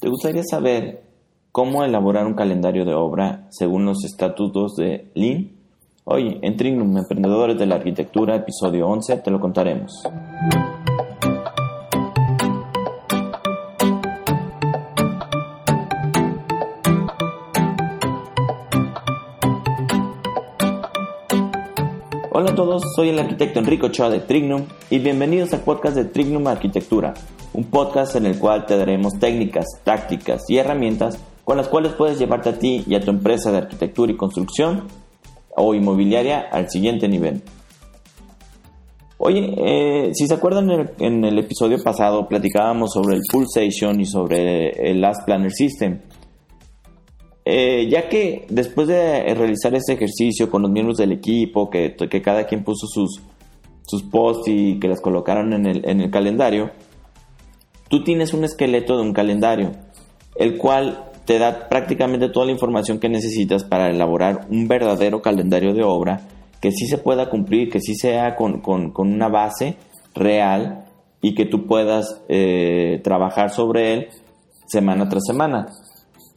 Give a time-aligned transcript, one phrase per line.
[0.00, 1.02] ¿Te gustaría saber
[1.52, 5.50] cómo elaborar un calendario de obra según los estatutos de Lean?
[6.04, 10.02] Hoy en Trignum Emprendedores de la Arquitectura, episodio 11, te lo contaremos.
[22.60, 27.14] Todos, soy el arquitecto Enrico Ochoa de Trignum y bienvenidos al podcast de Trignum Arquitectura,
[27.54, 32.18] un podcast en el cual te daremos técnicas, tácticas y herramientas con las cuales puedes
[32.18, 34.88] llevarte a ti y a tu empresa de arquitectura y construcción
[35.56, 37.40] o inmobiliaria al siguiente nivel.
[39.16, 44.90] Oye, eh, si se acuerdan en el, episodio pasado platicábamos sobre el Pulsation y sobre
[44.90, 45.98] el Last Planner System.
[47.52, 52.44] Eh, ya que después de realizar ese ejercicio con los miembros del equipo, que, cada
[52.44, 53.20] quien puso sus,
[53.84, 56.70] sus posts y que las colocaron en el, en el calendario,
[57.88, 59.72] tú tienes un esqueleto de un calendario,
[60.36, 65.74] el cual te da prácticamente toda la información que necesitas para elaborar un verdadero calendario
[65.74, 66.28] de obra
[66.60, 68.62] que sí se pueda cumplir, que sí sea con,
[68.96, 69.74] una base
[70.14, 70.84] real
[71.20, 74.08] y que tú puedas eh, trabajar sobre él
[74.68, 75.66] semana tras semana.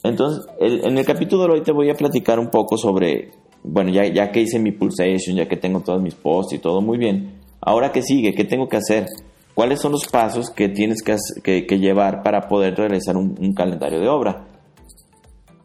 [0.04, 3.32] Entonces, en el capítulo de hoy te voy a platicar un poco sobre,
[3.64, 6.82] bueno, ya, ya que hice mi pulsation, ya que tengo todos mis posts y todo
[6.82, 9.06] muy bien, ahora qué sigue, qué tengo que hacer,
[9.54, 14.10] cuáles son los pasos que tienes que, que, llevar para poder realizar un, calendario de
[14.10, 14.46] obra.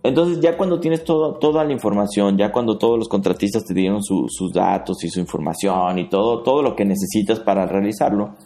[0.04, 4.52] Entonces ya cuando tienes toda la información, ya cuando todos los contratistas te dieron sus
[4.54, 8.36] datos y su información y todo, todo lo que necesitas para realizarlo,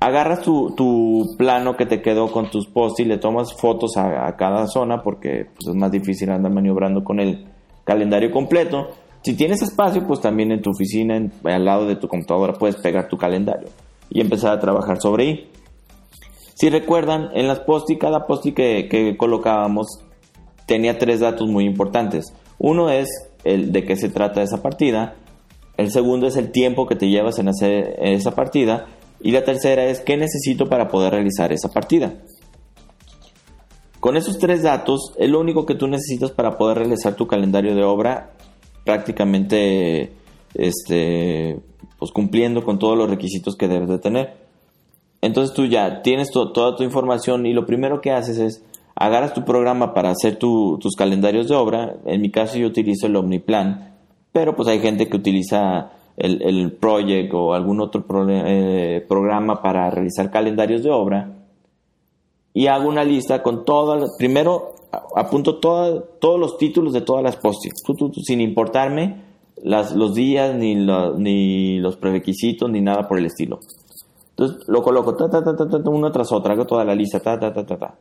[0.00, 4.66] agarras tu, plano que te quedó con tus posts y le tomas fotos a, cada
[4.66, 7.46] zona porque pues, es más difícil andar maniobrando con el
[7.84, 8.88] calendario completo.
[9.22, 13.08] Si tienes espacio, pues también en tu oficina, al lado de tu computadora, puedes pegar
[13.08, 13.68] tu calendario
[14.08, 15.50] y empezar a trabajar sobre ahí.
[16.54, 19.86] Si recuerdan, en las post cada post que, que colocábamos
[20.66, 22.32] tenía tres datos muy importantes.
[22.58, 23.08] Uno es
[23.44, 25.14] el de qué se trata esa partida.
[25.76, 28.86] El segundo es el tiempo que te llevas en hacer esa partida.
[29.20, 32.14] Y la tercera es qué necesito para poder realizar esa partida.
[34.00, 37.74] Con esos tres datos es lo único que tú necesitas para poder realizar tu calendario
[37.74, 38.32] de obra
[38.84, 40.12] prácticamente
[40.54, 41.60] este,
[41.98, 44.36] pues cumpliendo con todos los requisitos que debes de tener.
[45.20, 48.64] Entonces tú ya tienes toda tu información y lo primero que haces es
[48.94, 51.96] agarras tu programa para hacer tus calendarios de obra.
[52.06, 53.96] En mi caso yo utilizo el Omniplan,
[54.32, 59.90] pero pues hay gente que utiliza el, el project o algún otro eh, programa para
[59.90, 61.36] realizar calendarios de obra
[62.52, 64.74] y hago una lista con todas, primero
[65.14, 67.64] apunto todos los títulos de todas las post
[68.24, 69.30] sin importarme
[69.62, 73.60] las, los días, ni, ni los prerequisitos, ni nada por el estilo.
[74.30, 77.38] Entonces lo coloco ta, ta, ta, ta, uno tras otro, hago toda la lista, ta,
[77.38, 77.94] ta, ta, ta, ta.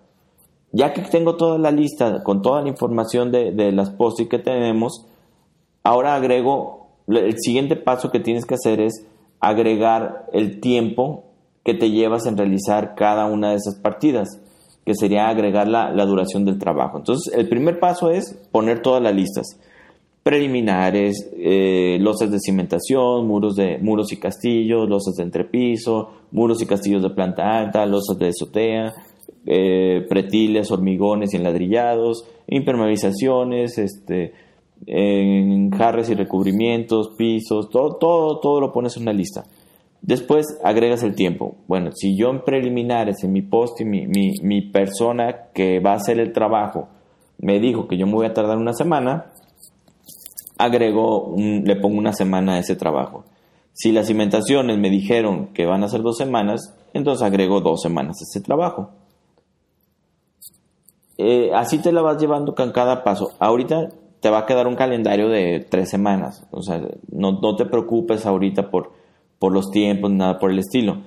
[0.72, 4.40] Ya que tengo toda la lista con toda la información de, de las post que
[4.40, 5.06] tenemos,
[5.84, 6.79] ahora agrego
[7.10, 9.06] el siguiente paso que tienes que hacer es
[9.40, 11.26] agregar el tiempo
[11.64, 14.28] que te llevas en realizar cada una de esas partidas,
[14.86, 16.98] que sería agregar la, duración del trabajo.
[16.98, 19.60] Entonces, el primer paso es poner todas las listas
[20.24, 26.66] preliminares, eh, losas de cimentación, muros, de, muros y castillos, losas de entrepiso, muros y
[26.66, 28.94] castillos de planta alta, losas de azotea,
[29.46, 34.34] eh, pretiles, hormigones y enladrillados, impermeabilizaciones, este,
[34.86, 39.44] en jarres y recubrimientos, pisos, todo, todo, todo lo pones en una lista.
[40.02, 41.56] Después agregas el tiempo.
[41.68, 45.96] Bueno, si yo en preliminares, en mi post y mi, mi, persona que va a
[45.96, 46.88] hacer el trabajo
[47.38, 49.32] me dijo que yo me voy a tardar una semana,
[50.58, 53.26] agrego, le pongo una semana a ese trabajo.
[53.74, 58.18] Si las cimentaciones me dijeron que van a ser dos semanas, entonces agrego dos semanas
[58.20, 58.90] a ese trabajo.
[61.18, 63.32] Eh, así te la vas llevando con cada paso.
[63.40, 63.90] Ahorita
[64.20, 66.46] te va a quedar un calendario de tres semanas.
[66.52, 66.82] O sea,
[67.12, 68.92] no, te preocupes ahorita por,
[69.38, 71.02] por los tiempos, nada por el estilo.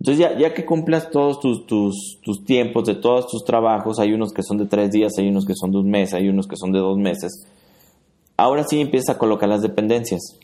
[0.00, 4.12] Entonces, ya, ya que cumplas todos tus, tus, tus, tiempos de todos tus trabajos, hay
[4.12, 6.46] unos que son de tres días, hay unos que son de un mes, hay unos
[6.46, 7.46] que son de dos meses.
[8.36, 10.38] Ahora sí empieza a colocar las dependencias.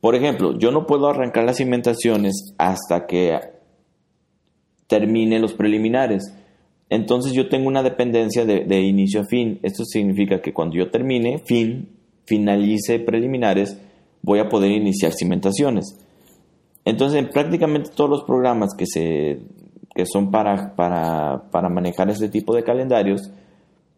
[0.00, 3.38] Por ejemplo, yo no puedo arrancar las cimentaciones hasta que
[4.88, 6.34] termine los preliminares.
[6.92, 9.58] Entonces yo tengo una dependencia de, inicio a fin.
[9.62, 11.88] Esto significa que cuando yo termine, fin,
[12.26, 13.80] finalice preliminares,
[14.20, 15.96] voy a poder iniciar cimentaciones.
[16.84, 19.40] Entonces, en prácticamente todos los programas que, se,
[19.94, 23.30] que son para, para, para manejar este tipo de calendarios,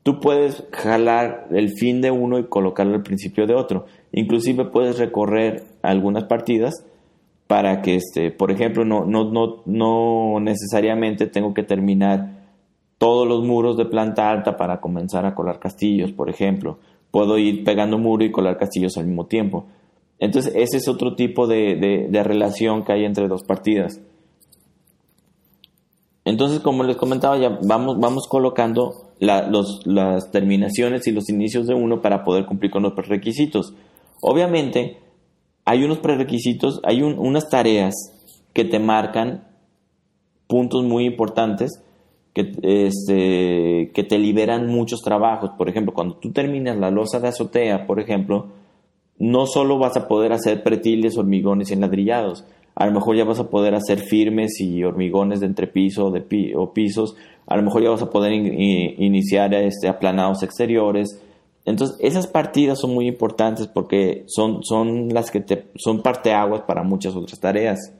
[0.05, 3.87] tú puedes jalar el fin de uno y colocarlo al principio de otro.
[4.13, 6.87] Inclusive puedes recorrer algunas partidas
[7.49, 12.34] para que, este, por ejemplo, no, no, no, no necesariamente tengo que terminar
[13.05, 16.79] todos los muros de planta alta para comenzar a colar castillos, por ejemplo.
[17.11, 19.67] Puedo ir pegando muro y colar castillos al mismo tiempo.
[20.19, 24.01] Entonces, ese es otro tipo de, de relación que hay entre dos partidas.
[26.25, 32.01] Entonces, como les comentaba, ya vamos, vamos colocando las terminaciones y los inicios de uno
[32.01, 33.75] para poder cumplir con los requisitos.
[34.23, 34.97] Obviamente,
[35.67, 37.93] hay unos prerequisitos, hay unas tareas
[38.55, 39.47] que te marcan
[40.47, 41.85] puntos muy importantes
[42.35, 45.51] que, este, que te liberan muchos trabajos.
[45.57, 48.49] Por ejemplo, cuando tú terminas la losa de azotea, por ejemplo,
[49.19, 52.45] no solo vas a poder hacer pretiles, hormigones y enladrillados,
[52.75, 56.73] a lo mejor ya vas a poder hacer firmes y hormigones de entrepiso de o
[56.73, 57.15] pisos,
[57.47, 61.21] a lo mejor ya vas a poder iniciar este, aplanados exteriores.
[61.65, 66.83] Entonces, esas partidas son muy importantes porque son, son las que te, son parteaguas para
[66.83, 67.93] muchas otras tareas.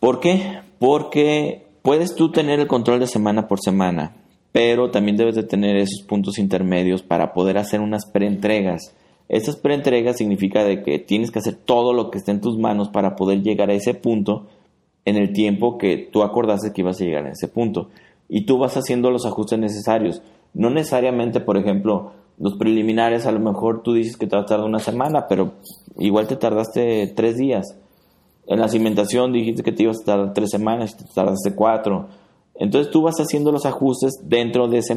[0.00, 0.60] ¿Por qué?
[0.78, 4.16] Porque puedes tú tener el control de semana por semana,
[4.52, 8.94] pero también debes de tener esos puntos intermedios para poder hacer unas preentregas.
[9.28, 12.88] Estas preentregas significa de que tienes que hacer todo lo que esté en tus manos
[12.88, 14.46] para poder llegar a ese punto
[15.04, 17.88] en el tiempo que tú acordaste que ibas a llegar a ese punto.
[18.28, 20.22] Y tú vas haciendo los ajustes necesarios.
[20.54, 24.46] No necesariamente, por ejemplo, los preliminares, a lo mejor tú dices que te va a
[24.46, 25.54] tardar una semana, pero
[25.98, 27.76] igual te tardaste tres días.
[28.46, 32.08] En la cimentación dijiste que te ibas a tardar tres semanas y te tardaste cuatro.
[32.54, 34.94] Entonces tú vas haciendo los ajustes dentro de ese,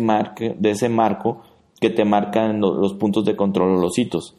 [0.90, 1.42] marco
[1.80, 4.36] que te marcan los puntos de control o los hitos.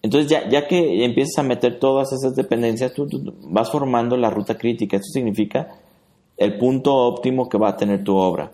[0.00, 3.08] Entonces, ya, que empiezas a meter todas esas dependencias, tú,
[3.42, 4.96] vas formando la ruta crítica.
[4.96, 5.68] Esto significa
[6.36, 8.52] el punto óptimo que va a tener tu obra.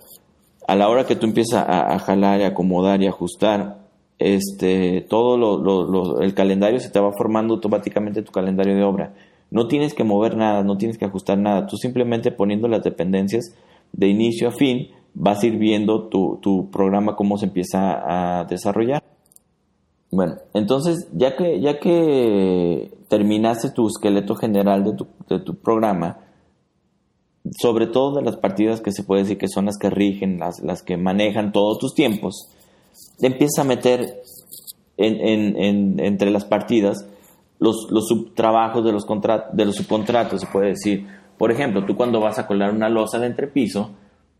[0.66, 3.83] A la hora que tú empiezas a, jalar y acomodar y ajustar,
[4.18, 9.14] este, todo lo, el calendario se te va formando automáticamente tu calendario de obra.
[9.50, 11.66] No tienes que mover nada, no tienes que ajustar nada.
[11.66, 13.54] Tú simplemente poniendo las dependencias
[13.92, 19.02] de inicio a fin, vas a ir viendo tu, programa cómo se empieza a desarrollar.
[20.10, 26.18] Bueno, entonces ya que, ya que terminaste tu esqueleto general de tu, de tu programa,
[27.60, 30.60] sobre todo de las partidas que se puede decir que son las que rigen, las,
[30.60, 32.48] las que manejan todos tus tiempos,
[33.20, 34.22] empiezas a meter
[34.96, 37.06] en, en, entre las partidas
[37.58, 39.06] los, los subtrabajos de los,
[39.52, 41.06] de los subcontratos, se puede decir.
[41.38, 43.90] Por ejemplo, tú cuando vas a colar una losa de entrepiso,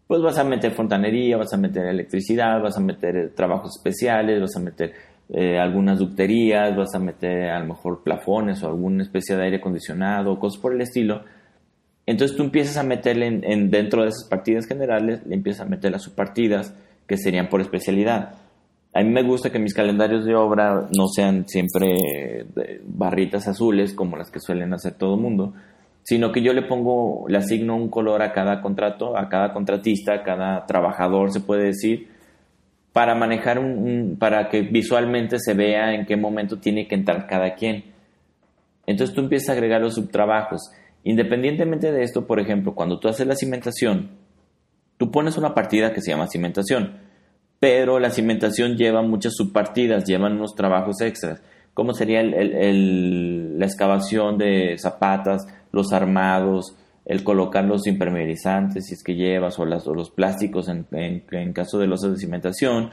[0.06, 4.56] pues vas a meter fontanería, vas a meter electricidad, vas a meter trabajos especiales, vas
[4.56, 4.92] a meter
[5.30, 9.56] eh, algunas ducterías, vas a meter a lo mejor plafones o alguna especie de aire
[9.56, 11.22] acondicionado, cosas por el estilo.
[12.06, 15.90] Entonces tú empiezas a meterle en, dentro de esas partidas generales, le empiezas a meter
[15.90, 16.74] las subpartidas
[17.06, 18.34] que serían por especialidad.
[18.94, 22.46] A mí me gusta que mis calendarios de obra no sean siempre
[22.84, 25.52] barritas azules como las que suelen hacer todo mundo,
[26.04, 30.14] sino que yo le pongo, le asigno un color a cada contrato, a cada contratista,
[30.14, 32.08] a cada trabajador, se puede decir,
[32.92, 37.54] para manejar un, para que visualmente se vea en qué momento tiene que entrar cada
[37.54, 37.92] quien.
[38.86, 40.70] Entonces tú empiezas a agregar los subtrabajos.
[41.02, 44.10] Independientemente de esto, por ejemplo, cuando tú haces la cimentación,
[44.98, 46.98] tú pones una partida que se llama cimentación,
[47.64, 51.40] pero la cimentación lleva muchas subpartidas, llevan unos trabajos extras,
[51.72, 56.76] como sería la excavación de zapatas, los armados,
[57.06, 61.52] el colocar los impermeabilizantes si es que llevas o, las, o los plásticos en, en,
[61.54, 62.90] caso de losas de cimentación.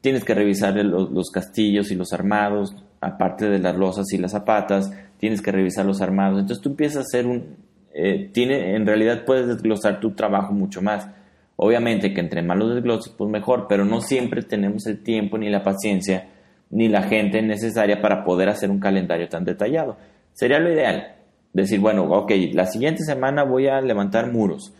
[0.00, 4.90] Tienes que revisar los, castillos y los armados, aparte de las losas y las zapatas,
[5.18, 6.40] tienes que revisar los armados.
[6.40, 7.56] Entonces tú empiezas a hacer un...
[7.92, 11.08] Eh, tiene, en realidad puedes desglosar tu trabajo mucho más.
[11.56, 15.48] Obviamente que entre más los desgloses, pues mejor, pero no siempre tenemos el tiempo ni
[15.50, 16.28] la paciencia
[16.70, 19.96] ni la gente necesaria para poder hacer un calendario tan detallado.
[20.32, 21.14] Sería lo ideal,
[21.52, 24.74] decir, bueno, ok, la siguiente semana voy a levantar muros.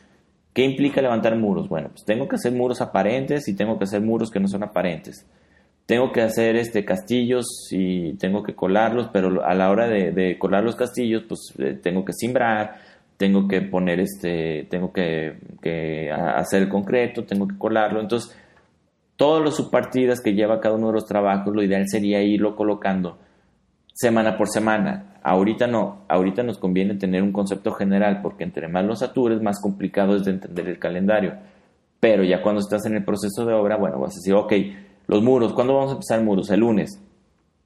[0.53, 1.69] ¿Qué implica levantar muros?
[1.69, 4.65] Bueno, pues tengo que hacer muros aparentes y tengo que hacer muros que no son
[4.65, 5.27] aparentes.
[5.87, 10.65] Tengo que hacer este castillos y tengo que colarlos, pero a la hora de, colar
[10.65, 12.77] los castillos, pues eh, tengo que simbrar,
[13.17, 18.01] tengo que poner este, tengo que, que, hacer el concreto, tengo que colarlo.
[18.01, 18.37] Entonces,
[19.17, 23.19] todos los subpartidas que lleva cada uno de los trabajos, lo ideal sería irlo colocando
[23.95, 25.15] semana por semana.
[25.23, 29.61] Ahorita no, ahorita nos conviene tener un concepto general porque entre más los satures, más
[29.61, 31.35] complicado es de entender el calendario.
[32.01, 34.53] Pero ya cuando estás en el proceso de obra, bueno, vas a decir, ok,
[35.07, 36.51] los muros, ¿cuándo vamos a empezar muros?
[36.51, 37.01] El lunes.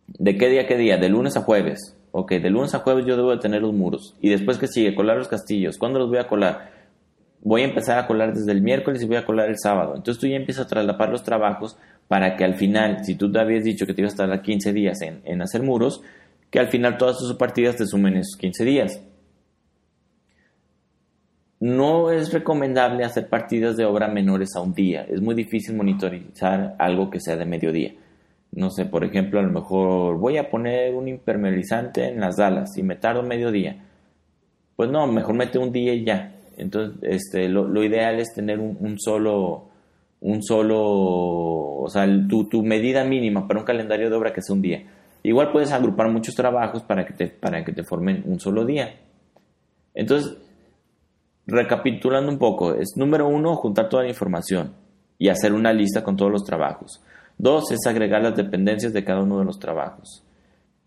[0.07, 0.99] ¿De qué día a qué día?
[0.99, 1.98] De lunes a jueves.
[2.13, 4.17] Ok, de lunes a jueves yo debo de tener los muros.
[4.21, 5.79] Y después que sigue, colar los castillos.
[5.79, 6.71] ¿Cuándo los voy a colar?
[7.43, 9.95] Voy a empezar a colar desde el miércoles y voy a colar el sábado.
[9.97, 11.77] Entonces tú ya empiezas a traslapar los trabajos
[12.09, 14.73] para que al final, si tú te habías dicho que te ibas a tardar 15
[14.73, 16.03] días en, en hacer muros,
[16.51, 19.03] que al final todas tus partidas te sumen esos 15 días.
[21.61, 25.05] No es recomendable hacer partidas de obra menores a un día.
[25.09, 27.95] Es muy difícil monitorizar algo que sea de mediodía.
[28.53, 32.77] No sé, por ejemplo, a lo mejor voy a poner un impermeabilizante en las dalas
[32.77, 33.85] y me tardo medio día.
[34.75, 36.35] Pues no, mejor mete un día y ya.
[36.57, 39.69] Entonces, este, lo, ideal es tener un, solo,
[40.21, 44.57] un solo, o sea, tu, tu medida mínima para un calendario de obra que sea
[44.57, 44.83] un día.
[45.23, 48.99] Igual puedes agrupar muchos trabajos para que te, para que te formen un solo día.
[49.95, 50.37] Entonces,
[51.47, 54.73] recapitulando un poco, es número uno, juntar toda la información
[55.19, 57.03] y hacer una lista con todos los trabajos.
[57.39, 60.25] Dos es agregar las dependencias de cada uno de los trabajos.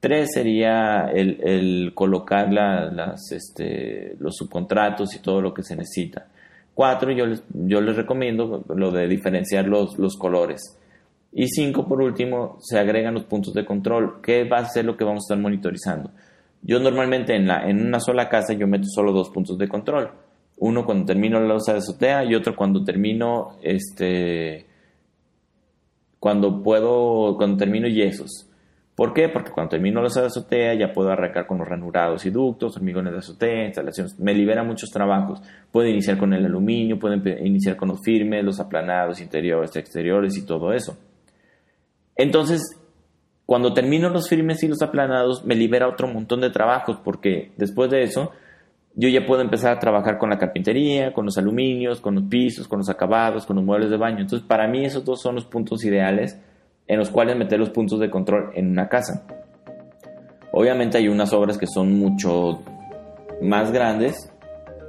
[0.01, 6.27] Tres sería el, colocar las, este, los subcontratos y todo lo que se necesita.
[6.74, 10.77] Cuatro, yo les, yo les recomiendo lo de diferenciar los, los colores.
[11.31, 14.22] Y cinco, por último, se agregan los puntos de control.
[14.22, 16.12] ¿Qué va a ser lo que vamos a estar monitorizando?
[16.63, 20.12] Yo normalmente en, la, en una sola casa yo meto solo dos puntos de control.
[20.58, 24.71] Uno cuando termino la losa de azotea y otro cuando termino este
[26.22, 28.48] cuando puedo cuando termino yesos.
[28.94, 29.28] ¿Por qué?
[29.28, 32.78] Porque cuando termino la losa de azotea ya puedo arrancar con los ranurados y ductos,
[32.78, 34.20] hormigones de azotea, instalaciones.
[34.20, 35.42] Me libera muchos trabajos.
[35.72, 40.46] Puedo iniciar con el aluminio, puedo iniciar con los firmes, los aplanados, interiores, exteriores y
[40.46, 40.96] todo eso.
[42.16, 42.62] Entonces,
[43.48, 47.90] cuando termino los firmes y los aplanados, me libera otro montón de trabajos, porque después
[47.90, 48.32] de eso,
[48.95, 52.67] yo ya puedo empezar a trabajar con la carpintería, con los aluminios, con los pisos,
[52.67, 54.19] con los acabados, con los muebles de baño.
[54.19, 56.39] Entonces, para mí esos dos son los puntos ideales
[56.88, 59.25] en los cuales meter los puntos de control en una casa.
[60.51, 62.62] Obviamente hay unas obras que son mucho
[63.41, 64.31] más grandes.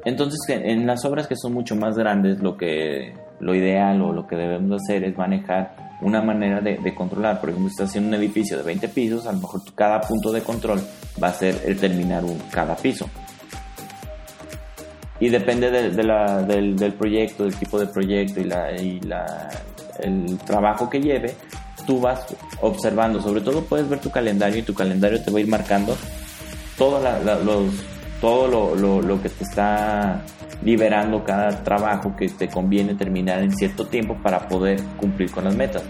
[0.04, 4.26] Entonces, en las obras que son mucho más grandes, lo que lo ideal o lo
[4.26, 7.40] que debemos hacer es manejar una manera de, controlar.
[7.40, 10.32] Por ejemplo, si estás en un edificio de 20 pisos, a lo mejor cada punto
[10.32, 10.80] de control
[11.22, 13.08] va a ser el terminar un, cada piso.
[15.22, 19.48] Y depende de, la, del, del, proyecto, del tipo de proyecto y, la, y la,
[20.00, 21.36] el trabajo que lleve,
[21.86, 22.26] tú vas
[22.60, 23.22] observando.
[23.22, 25.96] Sobre todo puedes ver tu calendario y tu calendario te va a ir marcando
[26.76, 27.00] todo,
[27.44, 27.72] los,
[28.20, 30.24] todo lo, lo, lo que te está
[30.64, 35.54] liberando cada trabajo que te conviene terminar en cierto tiempo para poder cumplir con las
[35.54, 35.84] metas.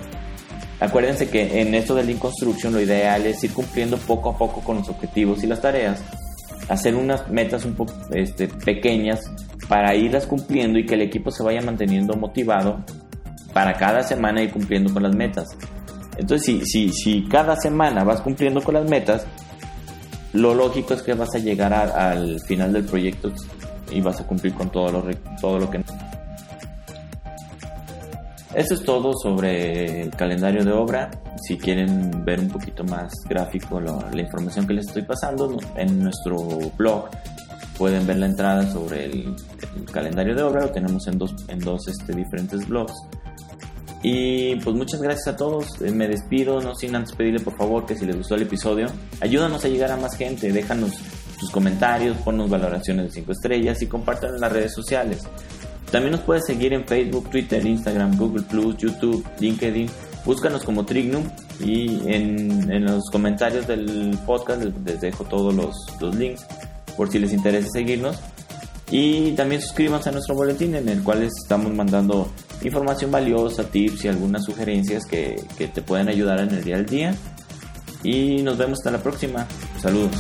[0.79, 4.61] Acuérdense que en esto de Lean Construction lo ideal es ir cumpliendo poco a poco
[4.61, 6.03] con los objetivos y las tareas,
[6.73, 9.21] hacer unas metas un poco este, pequeñas
[9.69, 12.85] para irlas cumpliendo y que el equipo se vaya manteniendo motivado
[13.53, 15.57] para cada semana ir cumpliendo con las metas.
[16.17, 19.27] Entonces, si, si, si cada semana vas cumpliendo con las metas,
[20.33, 23.33] lo lógico es que vas a llegar al final del proyecto
[23.91, 25.05] y vas a cumplir con todo lo,
[25.41, 25.83] todo lo que...
[28.55, 31.11] Eso es todo sobre el calendario de obra.
[31.43, 36.37] Si quieren ver un poquito más gráfico la información que les estoy pasando, en nuestro
[36.77, 37.09] blog
[37.79, 39.35] pueden ver la entrada sobre el,
[39.91, 40.63] calendario de obra.
[40.63, 42.93] Lo tenemos en dos, en dos este, diferentes blogs.
[44.03, 45.81] Y pues muchas gracias a todos.
[45.81, 48.89] Eh, me despido, no sin antes pedirle por favor que si les gustó el episodio,
[49.21, 50.53] ayúdanos a llegar a más gente.
[50.53, 50.93] Déjanos
[51.39, 55.23] tus comentarios, ponnos valoraciones de 5 estrellas y compartan en las redes sociales.
[55.93, 59.91] También nos puedes seguir en Facebook, Twitter, Instagram, Google Plus, YouTube, LinkedIn.
[60.25, 61.25] Búscanos como Trignum
[61.61, 66.47] y en, los comentarios del podcast les, dejo todos los, los links
[66.97, 68.19] por si les interesa seguirnos.
[68.91, 72.31] Y también suscríbanse a nuestro boletín en el cual les estamos mandando
[72.63, 76.87] información valiosa, tips y algunas sugerencias que, que te pueden ayudar en el día al
[76.87, 77.15] día.
[78.03, 79.47] Y nos vemos hasta la próxima.
[79.81, 80.17] Saludos.